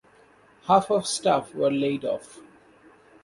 [0.65, 2.39] Half of staff were laid off.